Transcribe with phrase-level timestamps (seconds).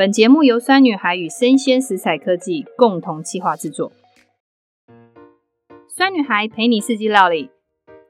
[0.00, 3.92] 本节目由酸女孩与生鲜食材科技共同企划制作。
[5.90, 7.50] 酸女孩陪你四季料理，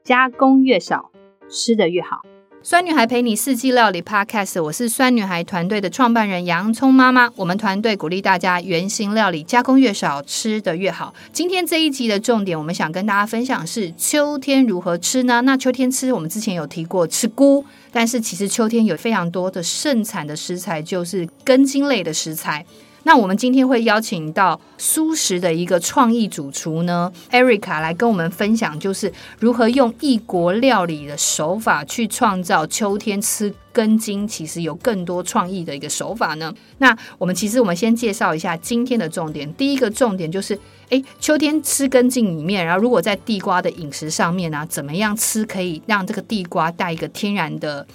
[0.01, 1.11] 加工越少，
[1.49, 2.21] 吃的越好。
[2.63, 7.27] 酸女孩陪你四季料理 Podcast，我是酸女孩团队的创办人洋葱妈妈。
[7.35, 11.11] 我们团队鼓励大家原型料理，加工越少，吃得越好。
[11.33, 15.41] 今天这一集的重点，我们想跟大家分享是秋天如何吃呢？
[15.41, 22.63] 那秋天吃，我们之前有提过吃菇，但是其实秋天有非常多的盛产的食材，就是根茎类的食材。
[23.03, 36.53] 那我们今天会邀请到蔬食的一个创意主厨呢，Erica 来跟我们分享，就是如何用异国料理的手法去创造秋天吃根茎，其实有更多创意的一个手法呢。
[36.77, 40.57] 那我们其实我们先介绍一下今天的重点，第一个重点就是，
[40.89, 47.85] 诶，秋天吃根茎里面，然后如果在地瓜的饮食上面呢、怎么样吃可以让这个地瓜带一个天然的。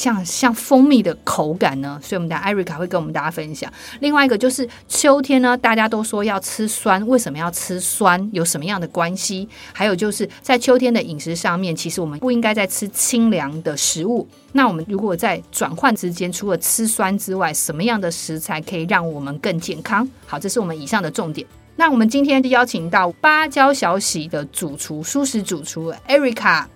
[0.00, 3.70] 像像蜂蜜的口感呢，所以我们的艾瑞卡会跟我们大家分享。
[4.00, 8.30] 另外一个就是秋天呢，大家都说要吃酸，为什么要吃酸？
[8.32, 9.46] 有什么样的关系？
[9.74, 14.26] 还有就是在秋天的饮食上面，其实我们不应该再吃清凉的食物。
[14.52, 20.08] 那我们如果在转换之间，除了吃酸之外，什么样的食材可以让我们更健康？
[20.26, 21.46] 好，这是我们以上的重点。
[21.76, 26.66] 那我们今天就邀请到芭蕉小喜的主厨，素食主厨艾瑞卡。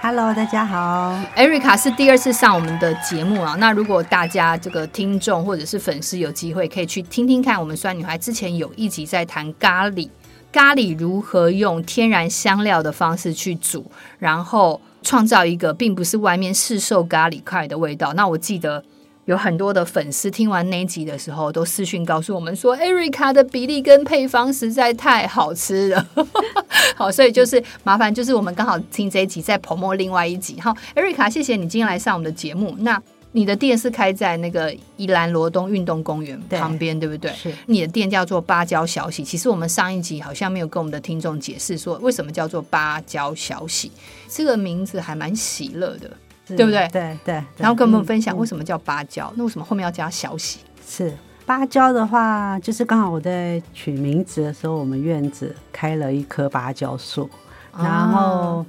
[0.00, 1.18] Hello，大家好。
[1.36, 3.56] Erica 是第二次上我们的节目啊。
[3.58, 10.08] 那如果大家这个听众或者是粉丝有机会，可以去听听看我们酸女孩之前有一集在谈咖喱，
[10.52, 13.90] 咖喱如何用天然香料的方式去煮，
[14.20, 18.14] 然后创造一个并不是外面市售咖喱块的味道。
[18.14, 18.84] 那我记得。
[19.28, 26.08] 有很多的粉丝听完那一集的时候，都私讯告诉我们说，Erica 的比例跟配方实在太好吃了。
[26.96, 30.58] 好，所以就是麻烦，就是我们刚好听这一集，再 promote 另外一集。
[30.58, 32.74] 好，Erica，谢谢你今天来上我们的节目。
[32.78, 32.98] 那
[33.32, 37.30] 你的店是开在那个宜兰罗东运动公园旁边，对，对不对？
[37.34, 37.52] 是。
[37.66, 39.22] 你的店叫做芭蕉小喜。
[39.22, 43.92] 其实我们上一集好像没有跟我们的听众解释说，为什么叫做芭蕉小喜，
[44.26, 46.10] 这个名字还蛮喜乐的。
[46.56, 46.88] 对不对？
[46.92, 47.44] 对对。
[47.56, 50.60] 然后跟我们分享为什么叫芭蕉，嗯、那为什么后面要加小喜？
[50.86, 51.12] 是
[51.44, 57.28] 芭蕉的话，就是刚好我在取名字的时候，我们院子开了一棵芭蕉树，
[57.72, 58.64] 啊、然后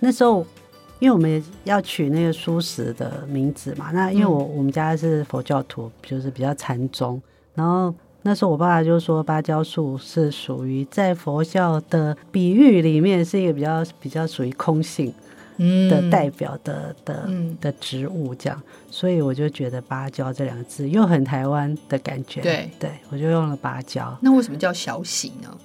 [0.00, 0.46] 那时候
[0.98, 7.20] 因为我们要取那个书食的名字嘛，那因为我、嗯、我们家是佛教徒，就是比较禅宗，
[7.54, 15.12] 然后那时候我爸爸就说芭蕉树是属于在佛教的比喻里面是一个比较比较属于空性。
[15.58, 17.28] 的代表的的
[17.60, 22.40] 的植物这样，所以我就觉得芭蕉这两个字又很台湾的感觉。
[22.40, 24.16] 对对，我就用了芭蕉。
[24.20, 25.56] 那为什么叫小喜呢？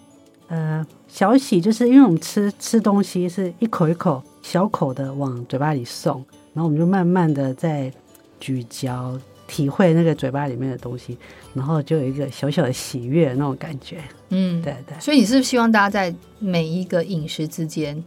[0.47, 7.91] 呃，小喜就是因为我们吃吃东西是一口一口小口的往嘴巴里送，然后我们就慢慢的在
[8.39, 11.17] 咀嚼，体会那个嘴巴里面的东西，
[11.53, 13.99] 然后就有一个小小的喜悦的那种感觉。
[14.29, 14.99] 嗯，对对。
[14.99, 18.03] 所以你是不是希望大家在每一个饮食之间？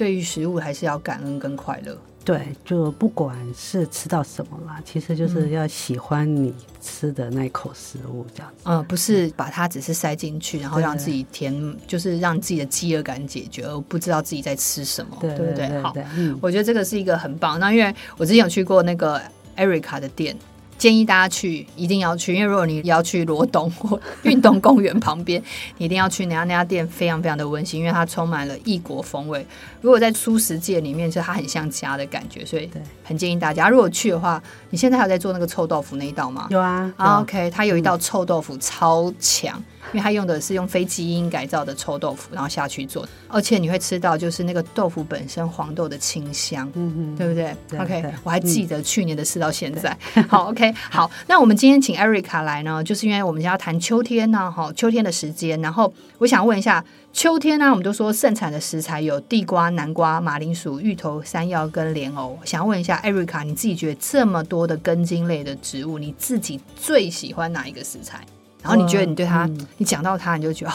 [0.00, 1.94] 对于食物还是要感恩跟快乐。
[2.24, 8.62] 对，就不管是吃到什么啦，其实就是要喜欢你吃的那口食物这样子。
[8.64, 15.82] 嗯，不是把它只是塞进去，然后让自己填，就是让自己的饥饿感解决，而不知道自己在吃什么，对，对不对？
[15.82, 17.60] 好，嗯，我觉得这个是一个很棒。
[17.60, 19.20] 那因为我之前有去过那个
[19.58, 20.34] Erica 的店。
[20.80, 25.40] 建议大家去，一定要去，因为如果你要去罗东或运动公园旁边，
[25.76, 29.46] 你一定要去那家那家店，非常非常的温馨，因为它充满了异国风味。
[29.82, 32.70] 如果在初食界里面，就它很像家的感觉，所以
[33.04, 36.46] 很建议大家，如果去的话，你现在还有在做那个臭豆腐那一道吗？
[36.48, 39.62] 有啊，啊，OK，它有一道臭豆腐超强。
[39.92, 49.96] 因为它用的是用非基因改造的臭豆腐，然后下去做，而且你会吃到就是那个豆腐本身黄豆的清香，嗯嗯，对不对，对？OK，对我还记得去年的事到现在。
[50.28, 55.60] 好，OK，好，那我们今天请 Erica 来呢，就是因为我们要谈秋天呢，哈，秋天的时间。
[55.60, 62.38] 然后我想问一下，秋天呢，我们都说盛产的食材有地瓜、南瓜、马铃薯、芋头、山药跟莲藕。
[62.44, 68.24] 想问一下 Erica，你自己觉得这么多的根茎类的植物，你自己最喜欢哪一个食材？
[68.62, 70.74] 然后你觉得你对它，嗯、你讲到它，你就觉得哦，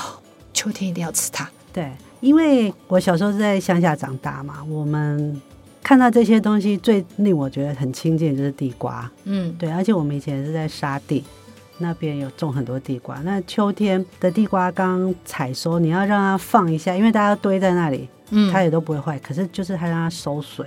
[0.54, 1.50] 秋天一定要吃它。
[1.72, 5.42] 对，因为我小时候是在乡下长大嘛，我们
[5.84, 9.10] 看到这些东西最令我觉得很亲近的就是地瓜。
[9.26, 11.24] 嗯，对，而且我们以前是在沙地
[11.78, 13.20] 那边有种很多地瓜。
[13.24, 19.20] 那秋天的地瓜刚采收，你要让它放一下，因为大家堆在那里，嗯，它也都不会坏。
[19.20, 20.66] 可是就是它让它收水。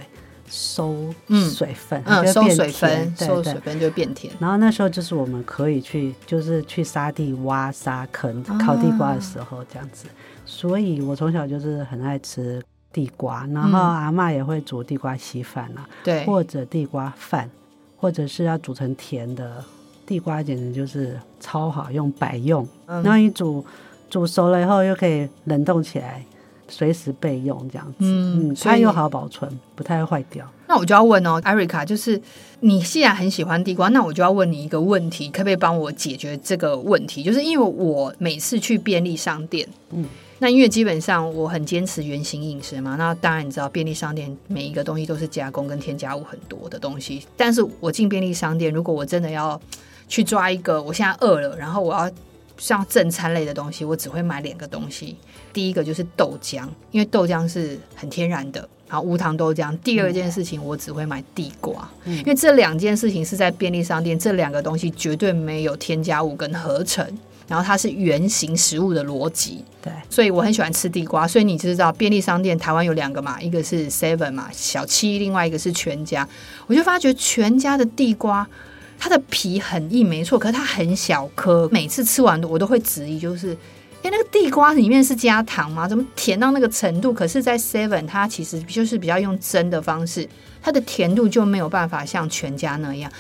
[0.50, 1.14] 收
[1.54, 4.32] 水分，嗯，收水分，收水分就变甜。
[4.38, 10.06] 然后那时候就是我们可以去，就是去沙地挖沙坑烤地瓜的时候这样子。
[10.44, 12.62] 所以我从小就是很爱吃
[12.92, 17.50] 地瓜，然后阿嬷也会煮地瓜稀饭啊，对，或者地瓜饭，
[17.96, 19.62] 或者是要煮成甜的
[20.06, 22.66] 地瓜简直就是超好用，百用。
[22.86, 23.62] 然后你煮
[24.08, 26.24] 煮熟了以后，又可以冷冻起来，
[26.68, 27.96] 随时备用这样子。
[28.00, 30.46] 嗯，它又好保存，不太会坏掉。
[30.66, 32.20] 那我就要问哦，艾瑞卡，就是
[32.60, 37.22] 你既然很喜欢地瓜，那我就要问你一个问题，可不可以帮我解决这个问题？
[37.22, 40.04] 就是因为我每次去便利商店，嗯，
[40.40, 49.58] 那因为基本上我很坚持原型饮食嘛，那当然你知道便利商店每一个东西都是加工跟添加物很多的东西，但是我进便利商店，如果我真的要
[50.06, 52.10] 去抓一个，我现在饿了，然后我要
[52.58, 55.16] 像正餐类的东西，我只会买两个东西，
[55.52, 58.69] 第一个就是豆浆，因为豆浆是很天然的。
[58.90, 59.76] 然后无糖豆浆。
[59.81, 67.06] 第二件事情，我只会买地瓜，嗯、因为这两件事情是在便利商店，这两个东西绝对没有添加物跟合成，
[67.46, 69.62] 然后它是原型食物的逻辑。
[69.82, 71.28] 对，所以我很喜欢吃地瓜。
[71.28, 76.26] 所以你知道，便利商店台湾有两个嘛，一个是 Seven 嘛，小七，另外一个是全家。
[76.66, 78.49] 我就发觉全家的地瓜，
[78.98, 83.56] 它的皮很硬，没错，可是它很小颗，每次吃完我都会质疑，就是。
[84.00, 85.88] 哎，那个地瓜里面是加糖吗？
[85.88, 87.12] 怎么甜到那个程度？
[87.12, 90.26] 可是，在 Seven 它其实就是比较用蒸的方式，
[90.62, 93.10] 它的甜度就没有办法像全家那样。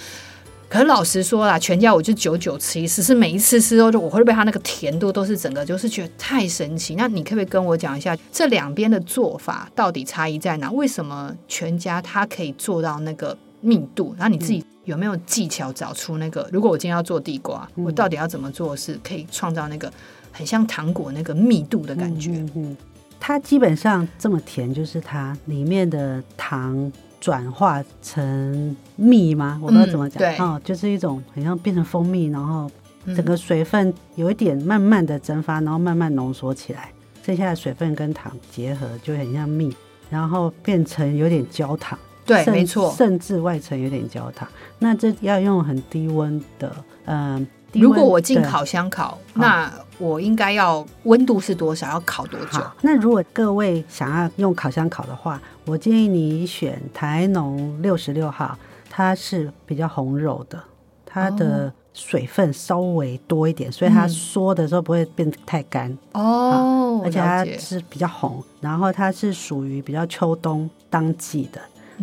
[0.68, 6.94] 可是老实说啦，全家我就久久吃一次，是每一次吃都就我会被它那个甜度都是整个就是觉得太神奇。
[6.94, 10.70] 那你可不可以跟我讲一下这两边的做法到底差异在哪？
[10.70, 14.14] 为什么全家它可以做到那个密度？
[14.16, 16.48] 然后你自己有没有技巧找出那个？
[16.52, 19.92] 如果我今天要做地瓜，我到底要怎么做是可以创造那个？
[20.30, 22.76] 很像糖果那个密度的感觉，嗯，嗯，
[23.18, 29.58] 它基本上这么甜，就是它里面的糖转化成蜜吗？
[29.60, 32.70] 我不知道怎么讲，嗯，哦，就是一种很像变成蜂蜜，然后
[33.06, 36.92] 整个水分有一点慢慢的蒸发，然后慢慢浓缩起来，
[37.24, 39.74] 剩下的水分跟糖结合就很像蜜，
[40.08, 44.46] 然后变成有点焦糖，对，没错，甚至外层有点焦糖。
[44.78, 46.72] 那这要用很低温的，
[47.06, 47.46] 嗯。
[47.74, 51.86] 如果我进烤箱烤，那我应该要温度是多少？
[51.90, 52.58] 要烤多久？
[52.80, 58.56] 那如果各位想要用烤箱烤的话，我建议你选台农六十六号，
[58.88, 60.58] 它是比较红肉的，
[61.04, 67.02] 它的水分稍微多一点，所以它缩的时候不会变得太干哦。
[67.04, 71.60] 而且它是比较红，然后它是属于比较秋冬当季的。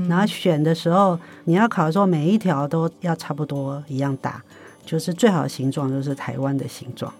[0.10, 4.42] 然后选的时候，你要烤的时候，每一条都要差不多一样大。
[4.86, 7.12] 就是最好的形状就是台湾的形状，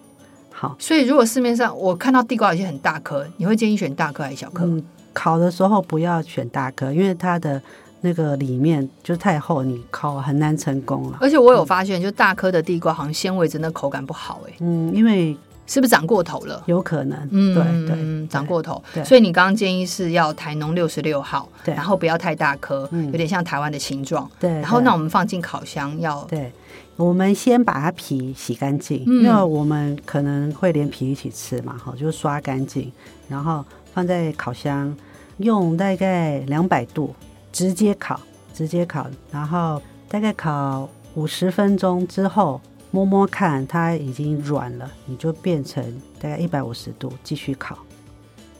[0.52, 0.76] 好。
[0.78, 4.64] 所以如果市面上我看到地瓜有些很大颗，你会建议选大颗还是小颗？
[4.64, 4.80] 嗯，
[5.12, 7.60] 烤的时候不要选大颗，因为它的
[8.02, 11.18] 那个里面就太厚，你烤很难成功了。
[11.20, 14.52] 而且我有发现，就大颗的地瓜好像纤维真的口感不好哎。
[14.60, 15.36] 嗯，因为
[15.66, 16.62] 是不是长过头了？
[16.66, 18.82] 有可能，嗯，对对，对，长过头。
[19.04, 24.50] 所以你刚刚建议是要台农六十六号，对，然后不要太大颗，嗯，有点像台湾的形状，对。
[24.52, 26.52] 然后那我们放进烤箱要对。
[26.96, 32.90] 我们先把它皮洗干净，嗯，因为我们可能会连皮一起吃嘛，哈，就刷干净，
[33.28, 33.62] 然后
[33.92, 34.96] 放在烤箱，
[35.36, 37.14] 用大概两百度
[37.52, 38.18] 直接烤，
[38.54, 42.58] 直接烤，然后大概烤五十分钟之后，
[42.96, 45.84] 摸摸看它已经软了，你就变成
[46.18, 47.76] 大概一百五十度继续烤。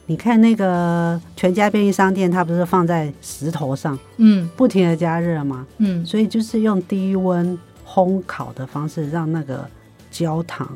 [0.05, 5.67] 你看那个全家便利商店，它不是放在石头上，嗯，不停的加热吗？
[5.79, 7.59] 嗯，所以就是用低温。
[7.89, 9.65] 烘烤的方式让那个
[10.11, 10.69] 焦糖，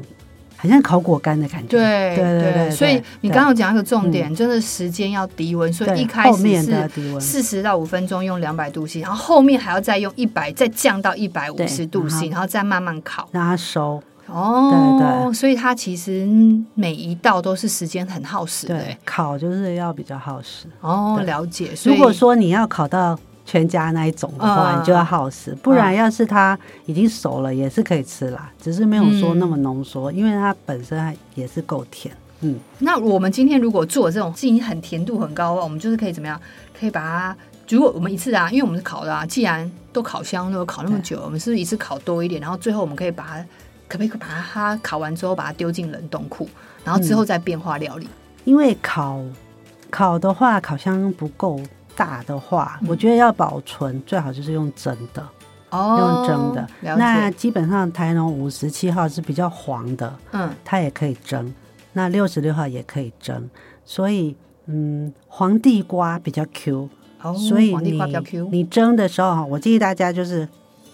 [0.61, 1.69] 很像烤果干的感觉。
[1.69, 14.02] 对对对对，所以你刚刚讲一个重点，真的时间要低温，所以一开始是四十到五分钟用两百度 C，然后后面还要再用一百，再降到一百五十度 C，然后再慢慢烤，让它熟。
[14.26, 16.29] 哦，对对，所以它其实
[16.75, 18.79] 每一道都是时间很耗时的。
[18.79, 20.67] 对，烤就是要比较耗时。
[20.83, 21.71] 哦，了解。
[21.85, 23.19] 如果说你要烤到。
[23.50, 32.14] 全家那一种的话，你就要耗时；不然，要是它已经熟了，也是可以吃啦，只是没有说那么浓缩，因为它本身也是够甜。
[32.42, 36.40] 嗯，那我们今天如果做这种已经很甜度很高的话，我们就是可以怎么样？
[36.78, 37.37] 可以把它，
[37.69, 42.40] 如果我们一次啊，因为我们是烤的啊，既然都烤箱都烤那么久，我们是不是一次烤多一点？
[42.40, 43.45] 然后最后我们可以把它，
[43.88, 46.49] 可不可以把它烤完之后把它丢进冷冻库，
[46.85, 48.07] 然后之后再变化料理？
[48.45, 49.21] 因为烤
[49.90, 51.61] 烤的话，烤箱不够。
[51.97, 55.26] 大的话，我觉得要保存最好就是用蒸的，
[55.70, 56.68] 哦，用蒸的。
[56.97, 61.52] 那基本上台农五十七号是比较黄的，嗯，它也可以蒸。
[61.92, 63.50] 那六十六号也可以蒸，
[63.85, 66.88] 所以嗯，黄地瓜比较 Q，
[67.23, 68.00] 哦，所以你
[68.50, 70.49] 你蒸的时候哈，我建议大家就是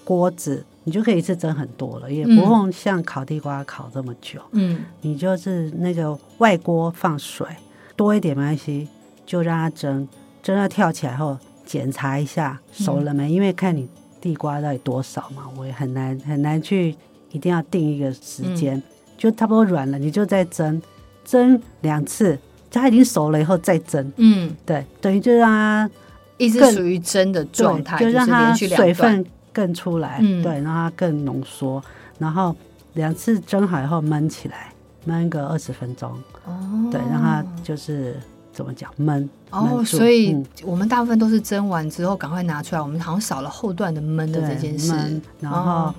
[0.04, 7.46] 锅子，你就可以一次蒸很多了，也不用像烤地瓜烤这么久，嗯，你就是那个外锅放水
[7.94, 8.88] 多一点没关系，
[9.26, 10.08] 就让它蒸。
[10.46, 13.26] 蒸到跳起来后，检查一下熟了没？
[13.26, 13.88] 嗯、因为看你
[14.20, 16.94] 地瓜到底多少嘛，我也很难很难去
[17.32, 18.82] 一定要定一个时间，嗯、
[19.18, 20.80] 就差不多软了，你就再蒸，
[21.24, 22.38] 蒸两次，
[22.70, 24.12] 它已经熟了以后再蒸。
[24.18, 25.90] 嗯，对，等于就让它
[26.38, 31.82] 一直属于蒸的状态，就让它水分更出来，嗯、对，让它更浓缩，
[32.20, 32.54] 然后
[32.92, 34.72] 两次蒸好以后焖起来，
[35.08, 36.12] 焖个二十分钟。
[36.44, 38.14] 哦，对，让它就是。
[38.56, 39.28] 怎么讲闷？
[39.50, 40.34] 哦，所以
[40.64, 44.94] 我们大部分都是蒸完之后赶快拿出来，我们好像少了后段的闷的这件事。
[45.40, 45.94] 然后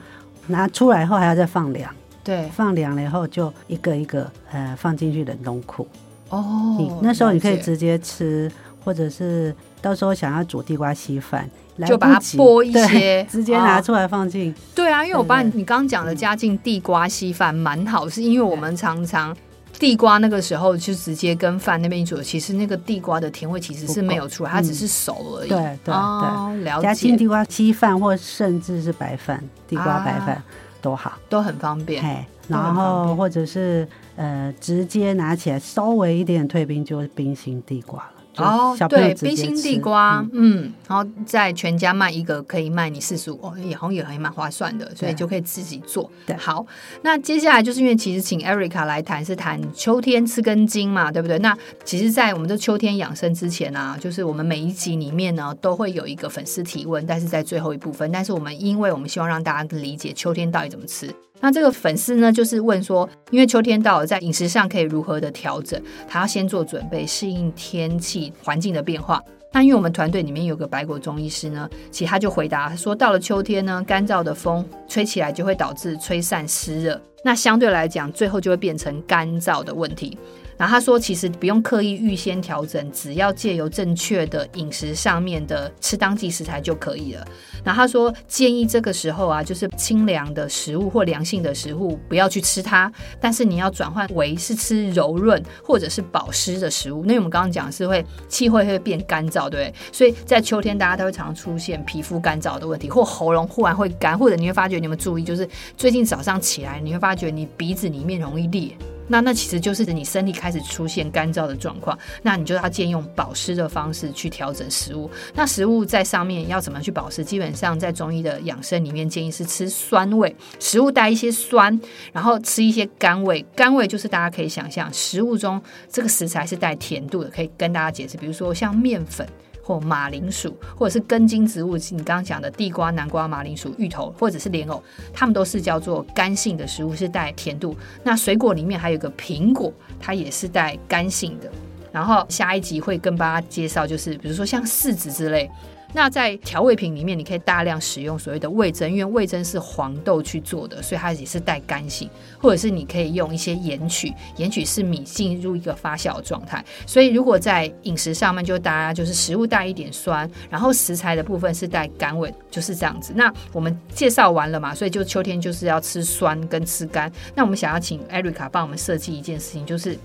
[0.47, 5.87] 拿出来后还要再放凉，对，放凉了以后就一个一个呃放进去冷冻库。
[6.29, 8.51] 哦，你那时候你可以直接吃，
[8.83, 11.47] 或者是到时候想要煮地瓜稀饭，
[11.85, 14.51] 就把它剥一些， 直接拿出来放进。
[14.73, 19.35] 对啊，因为我把你你刚刚讲的加进地瓜稀饭蛮好，是因为我们常常。
[19.79, 25.49] 地瓜那个时候就直接跟饭那边一煮，其实那个地瓜的甜味其实是没有出来，它只是熟而已。
[25.49, 26.83] 对对对，了解。
[26.83, 30.41] 加进地瓜稀饭或甚至是白饭，地瓜白饭
[30.81, 32.25] 都好，都很方便。
[32.47, 38.16] 然后或者是呃，直接拿起来稍微一点退冰，就是冰心地瓜了。
[38.37, 46.09] 哦，对，冰心地瓜，嗯，嗯，然后在全家卖一个可以卖你四十五，也好像也还蛮划算的，所以就可以自己做。
[46.25, 46.65] 对，好，
[47.01, 51.37] 那接下来就是因为其实请 Erica 来谈是谈秋天吃根筋嘛，对不对？
[51.39, 61.13] 那其实，在我们的秋天养生之前啊，就是我们每一集里面呢都会有一个粉丝提问，但是在最后一部分，但是我们因为我们希望让大家理解秋天到底怎么吃。
[61.39, 65.81] 那这个粉丝呢，就是问说，因为秋天到了，在饮食上可以如何的调整？
[66.07, 69.21] 他要先做准备，适应天气环境的变化。
[69.53, 80.17] 那因为我们团队里面有个白果中医师呢，其实他就回答说，到了秋天呢，干燥的风吹起来就会导致吹散湿热，那相对来讲，最后就会变成干燥的问题。
[80.57, 87.25] 然后他说，其实不用刻意预先调整，只要借由正确的饮食上面的吃当季食材就可以了。
[87.63, 97.05] 然后他说，建议这个时候啊，就是清凉的食物或凉性的食物不要去吃它，但是你要转换为是吃柔润或者是保湿的食物。
[97.05, 99.73] 那我们刚刚讲是会气会会变干燥，对不对？
[99.91, 108.75] 所以在秋天大家都会常出现皮肤干燥的问题，或喉咙忽然会干，或者你会发觉你有没有注意，就是最近早上起来你会发觉你鼻子里面容易裂。
[109.07, 115.09] 那那其实就是你身体开始出现干燥的状况，那你就要建议用保湿的方式去调整食物。
[115.33, 117.23] 那食物在上面要怎么去保湿？
[117.23, 121.79] 基本上在中医的养生里面建议是吃酸味，食物带一些酸，
[122.11, 123.45] 然后吃一些甘味。
[123.55, 129.27] 甘味就是大家可以想象，食物中这个食材是带甜度的，可以跟大家解释，比如说像面粉。
[129.67, 134.81] 或马铃薯，或者是根茎植物，你刚刚讲的地瓜、南瓜、马铃薯、芋头，或者是莲藕，
[135.13, 137.75] 它们都是叫做干性的食物，是带甜度。
[138.01, 141.51] 那水果里面还有个苹果，它也是带干性的。
[141.91, 145.49] 然后下一集会跟大家介绍，就是比如说像柿子之类。
[145.97, 152.07] 那在调味品里面，你可以大量使用所谓的味噌，因为味噌是黄豆去做的，所以它也是带干性。
[152.37, 156.63] 或者是你可以用一些盐曲，盐曲是米进入一个发酵的状态。
[156.85, 163.11] 所以如果在饮食上面，就大家就是食物带一点酸，然后食材的部分是带甘味，就是这样子。
[163.15, 167.11] 那我们介绍完了嘛，所以就秋天就是要吃酸跟吃甘。
[167.33, 169.97] 那我们想要请艾瑞卡帮我们设计一件事情，就是。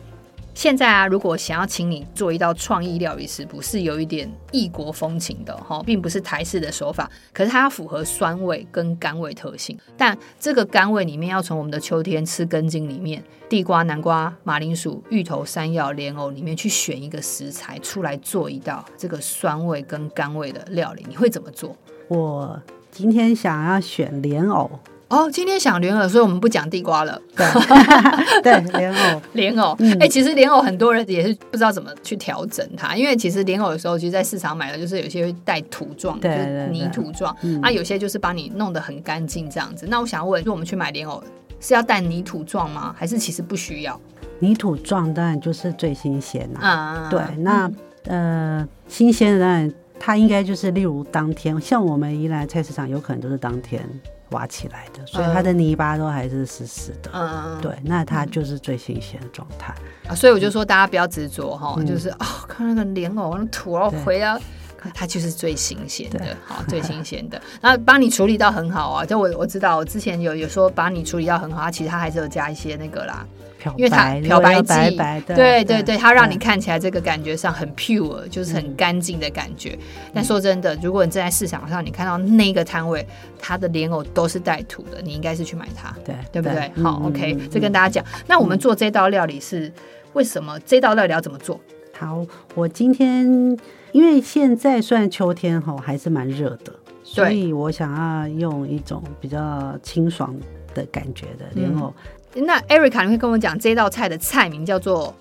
[0.55, 9.77] 现在啊，如果想要请你做一道创意料理食谱，是有一点异国风情的哈，并不是台式的手法，可是它要符合酸味跟甘味特性。
[9.97, 21.75] 但这个甘味里面要从我们的秋天吃根茎里面，地瓜、南瓜、马铃薯、芋头、山药、莲藕里面去选一个食材出来做一道这个酸味跟甘味的料理，你会怎么做？
[22.09, 24.71] 我今天想要选莲藕。
[25.13, 27.21] 哦，今天想莲藕，所以我们不讲地瓜了。
[27.37, 27.47] 对，
[28.43, 29.73] 对，莲藕，莲藕。
[29.73, 39.87] 哎、嗯欸，其实莲藕很多人也是不知道怎么去调整它，因为其实莲藕的时候其实在市场买的就是有些会带土状，对，就是泥土状，啊，有些就是把你弄得很干净这样子。
[39.87, 41.23] 那我想问，如果我们去买莲藕，
[41.61, 42.95] 是要带泥土状吗？
[42.99, 44.01] 还是其实不需要？
[44.39, 46.67] 泥土状当然就是最新鲜啦。
[46.67, 47.71] 啊，对，那、
[48.05, 53.87] 嗯、呃，新鲜的当然它应该就是例如当天，像我们宜兰菜市场有可能都是当天。
[54.33, 57.11] 挖起来的，所以它的泥巴都还是湿湿的。
[57.15, 59.75] 嗯，对，那它就是最新鲜的状态
[60.09, 60.15] 啊。
[60.15, 64.39] 所以我就说，大家不要执着哈，就是哦，看那个莲藕那土，然后回到，
[64.95, 67.41] 它就是最新鲜的，好，最新鲜的。
[67.61, 73.27] 那帮你处理到很好啊，就我我知道，我之前有有说把你处理到很好，它其实它还是有加一些那个啦。
[73.77, 79.79] 因为它漂白剂，对对对，它让你看起来这个感觉上很 pure，就是很干净的感觉。
[80.13, 83.07] 但说真的，如果你站在市场上，你看到那个摊位，
[83.39, 86.71] 它的莲藕都是带土的，你应该是去买它，对对不对？
[86.83, 88.05] 好，OK，这跟大家讲。
[88.27, 89.73] 那我们做这道料理是
[90.15, 90.59] 为什么？
[90.61, 91.61] 这道料理要怎么做？
[91.99, 93.25] 好，我今天
[93.93, 96.73] 因为现在虽然秋天哈还是蛮热的，
[97.05, 100.35] 所以我想要用一种比较清爽。
[100.75, 101.93] 的感觉的莲藕。
[102.35, 105.15] 嗯、那 Erica，你会跟我讲这道菜的菜名叫做？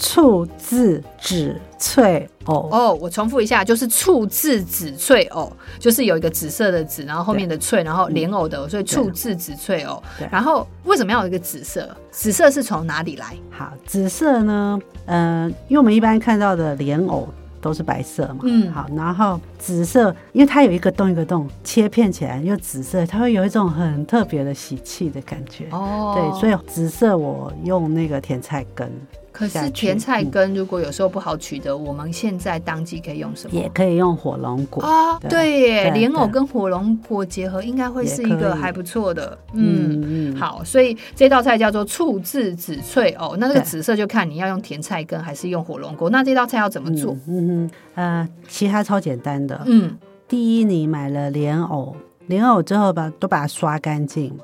[0.00, 10.00] 醋渍紫脆藕哦，我重复一下，就是醋渍紫脆藕，就是有一个紫色的紫，然后后面的脆，然后莲藕的，所以醋渍紫脆藕。
[10.30, 11.90] 然后为什么要有一个紫色？
[12.12, 13.34] 紫色是从哪里来？
[13.50, 14.78] 好，紫色呢？
[15.06, 17.28] 嗯、呃，因为我们一般看到的莲藕
[17.60, 18.40] 都是白色嘛。
[18.42, 25.66] 嗯，好，然后紫色，因为它有一个洞一个洞，切片起来又紫色，它会有一种很特别的喜气的感觉。
[25.70, 28.90] 哦，对，所以紫色我用那个甜菜根。
[29.38, 33.54] 可是甜菜根如果有时候不好取得，嗯、我们现在当季可以用什么？
[33.54, 39.38] 也可以用火龙果啊、哦，对耶，莲藕跟火龙果结合应该会是一个还不错的。
[39.52, 43.36] 嗯嗯，好，所以这道菜叫做醋渍紫脆藕。
[43.36, 46.10] 那这个紫色就看你要用甜菜根还是用火龙果。
[46.10, 47.16] 那这道菜要怎么做？
[47.28, 49.62] 嗯嗯呃，其他超简单的。
[49.66, 51.94] 嗯，第一，你买了莲藕，
[52.26, 54.36] 莲藕之后把都把它刷干净，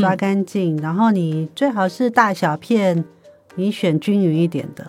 [0.00, 3.04] 刷干净，嗯、然后你最好是大小片。
[3.54, 4.86] 你选均匀一点的，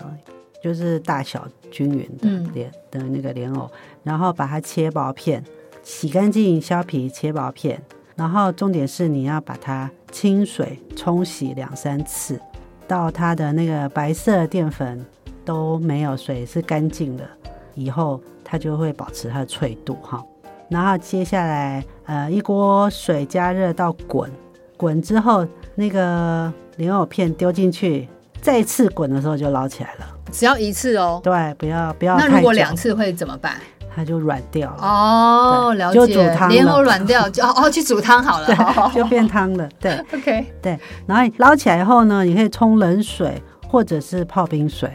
[0.62, 3.70] 就是大小均匀的莲的那个莲藕，
[4.02, 5.44] 然后把它切薄片，
[5.82, 7.82] 洗干净削皮切薄片，
[8.16, 12.40] 然后重点是你要把它清水冲洗两三次，
[12.88, 15.04] 到它的那个白色淀粉
[15.44, 17.28] 都没有水是干净的，
[17.74, 20.24] 以后它就会保持它的脆度哈。
[20.70, 24.30] 然后接下来呃一锅水加热到滚，
[24.78, 28.08] 滚之后那个莲藕片丢进去。
[28.44, 31.18] 再次滚的时候就捞起来了，只要一次哦。
[31.24, 32.18] 对，不要不要。
[32.18, 33.54] 那如果两次会怎么办？
[33.96, 34.82] 它就软掉了。
[34.82, 35.98] 哦，了解。
[35.98, 38.46] 就煮汤，莲藕软掉就哦，去煮汤好了，
[38.92, 39.66] 对，就变汤了。
[39.80, 40.78] 对， OK，对。
[41.06, 44.90] 然后捞起来以后呢，你可以冲冷水或者是泡冰水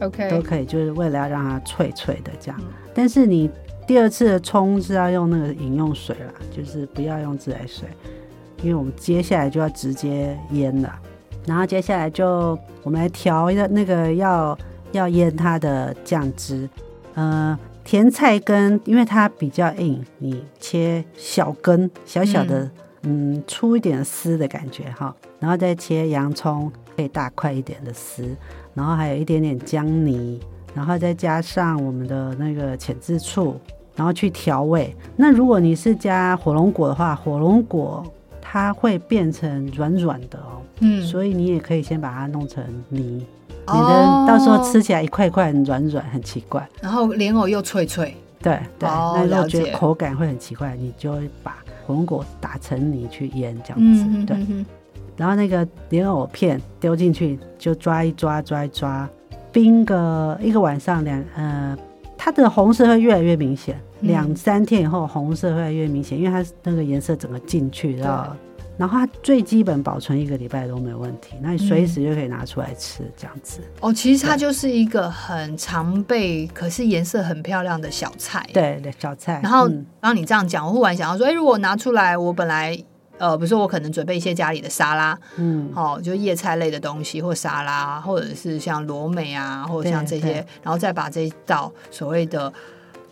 [0.00, 2.58] ，OK，都可以，就是为了要让它脆脆的这样。
[2.94, 3.50] 但是你
[3.86, 7.86] 第二次的冲是要用那个饮用水啦，就是不要用自来水，
[8.62, 10.90] 因为我们接下来就要直接腌了。
[11.46, 14.58] 然后接下来就我们来调一个那个要
[14.92, 16.68] 要腌它的酱汁，
[17.14, 22.64] 呃，甜菜根因为它比较硬，你切小根小小的，
[23.02, 28.34] 嗯，嗯，粗一点丝的感觉哈，然后再切洋葱，可以大块一点的丝，
[28.72, 30.40] 然后还有一点点姜泥，
[30.74, 33.60] 然后再加上我们的那个浅汁醋，
[33.94, 34.96] 然后去调味。
[35.16, 38.02] 那如果你是加火龙果的话，火龙果。
[38.54, 43.26] 它会变成软软的哦，嗯，所以你也可以先把它弄成泥，
[43.66, 46.64] 免得到时候吃起来一块块很软软，很奇怪。
[46.80, 54.36] 然后莲藕又脆脆，对对，哦、那如果觉得口感会很奇怪，你就会把火龙果打成泥去腌这样子，对。
[55.16, 59.08] 然后那个莲藕片丢进去，就抓一抓，抓一抓，
[59.50, 61.76] 冰个一个晚上两呃，
[62.16, 63.76] 它的红色会越来越明显。
[64.04, 68.36] 两三天以后，红色会越来越明显，因为它那个颜色整个进去，然后，
[68.76, 73.60] 然后它最基本保存一个礼拜都没有问题，那你随时就可以拿出来吃，这样子。
[73.80, 78.44] 哦，其实它就是一个很常备，可是颜色很漂亮的小菜。
[78.52, 79.40] 对对，小菜。
[79.42, 79.68] 然后，
[80.00, 82.76] 然后你这样讲，我忽然想到说，哎，如果拿出来，我本来
[83.18, 92.52] 呃，比如说我可能准备一些家里的沙拉，嗯，好，就叶菜类的东西，或沙拉，或者是像罗美啊，或者像这些，然后再把这一道所谓的。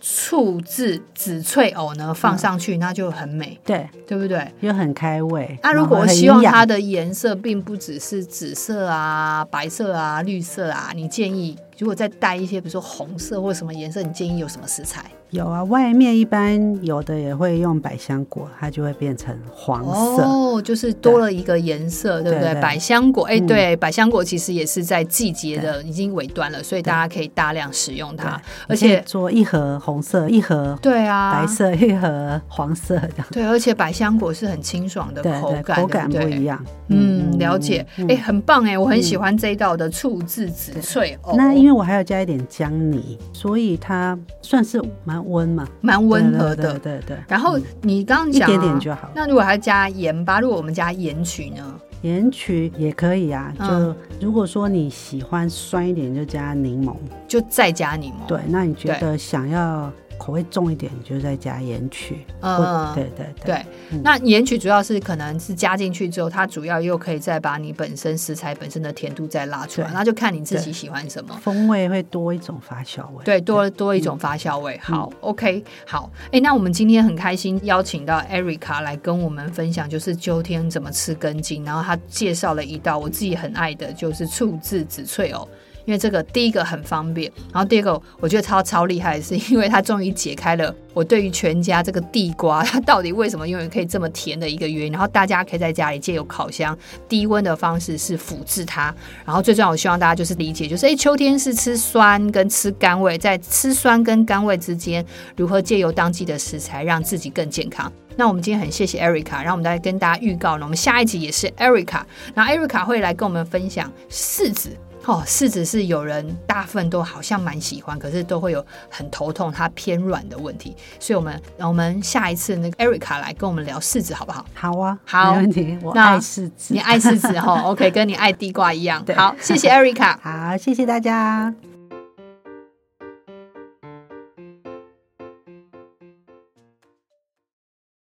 [0.05, 4.45] 醋渍紫脆藕呢，放上去，那就很美，对，对不对？
[4.59, 5.57] 又很开胃。
[5.63, 15.03] 那如果希望它的颜色并不只是紫色啊、白色啊、绿色啊，你建议如果再带一些，比如说红色或什么颜色，你建议有什么食材？
[15.31, 20.23] 有啊，外面一般有的也会用百香果，它就会变成黄色。
[20.23, 22.39] 哦，就是多了一个颜色，对，对？
[22.39, 22.61] 不对？
[22.61, 41.35] 百香果，哎，对，嗯、百香果其实也是在季节的已经尾端了，所以大家可以大量使用它，而且做一盒红色，一盒对啊，白色一盒黄色的，对，而且百香果是很清爽的口感，口感不一样，嗯，嗯了解，哎、嗯，很棒哎，我很喜欢这一道的醋渍紫脆藕。
[41.35, 45.23] 那因为我还要加一点姜泥，所以它算是蛮。
[45.25, 47.17] 温嘛，蛮温和的，对对，对对。
[47.29, 49.09] 然后你刚刚讲、啊、一点点就好。
[49.15, 51.79] 那如果还加盐巴，如果我们加盐曲呢？
[52.01, 53.53] 盐曲也可以啊。
[53.57, 56.93] 就如果说你喜欢酸一点，就加柠檬，
[57.25, 58.27] 就再加柠檬。
[58.27, 59.89] 对，那你觉得想要？
[60.17, 62.25] 口味重一点，你就再加盐曲。
[62.41, 63.45] 嗯，对对对。
[63.45, 71.37] 对嗯、那盐曲主要是可能是加进去之后，它主要又可以再把你本身食材本身的甜度再拉出来，那就看你自己喜欢什么。
[71.41, 73.23] 风味会多一种发酵味。
[73.23, 74.79] 对，多多一种发酵味。
[74.87, 76.11] 嗯、好，OK，好。
[76.31, 85.47] 哎，那我们今天很开心邀请到 Erica 来跟我们分享，就是秋天怎么吃根茎，然后她介绍了一道我自己很爱的，就是醋渍紫脆藕。
[85.85, 94.91] 因为这个第一个很方便，然后第二个我觉得超超厉害是，因为它终于解开了我对于全家这个地瓜它到底为什么永远可以这么甜的一个原因。
[94.91, 96.77] 然后大家可以在家里借由烤箱
[97.09, 98.93] 低温的方式是辅制它。
[99.25, 107.91] 然后最重要，我希望大家就是理解，就是诶，秋天是吃酸跟吃甘味，在吃酸跟甘味之间，如何借由当季的食材让自己更健康。
[108.15, 112.03] 那我们今天很谢谢 Erica，然后我们再跟大家预告呢，我们下一集也是 Erica，
[112.35, 114.69] 然后 Erica 会来跟我们分享柿子。
[115.05, 120.75] 哦，柿子是有人大部分都好像蛮喜欢，可是都会有很头痛，它偏软的问题。
[120.99, 124.45] 所以，我们我们下一次那个 Erica 来跟我们聊柿子，好不好？
[124.53, 125.77] 好啊，好，没问题。
[125.81, 129.03] 我爱柿子，你爱柿子哈、哦、？OK，跟你爱地瓜一样。
[129.15, 131.53] 好，谢谢 Erica，好，谢谢大家。